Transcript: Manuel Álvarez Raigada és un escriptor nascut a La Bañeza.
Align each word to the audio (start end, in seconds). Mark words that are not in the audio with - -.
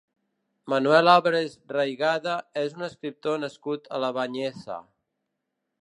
Manuel 0.71 1.09
Álvarez 1.17 1.51
Raigada 1.75 2.35
és 2.63 2.75
un 2.79 2.89
escriptor 2.91 3.39
nascut 3.45 3.89
a 3.99 4.01
La 4.07 4.11
Bañeza. 4.21 4.81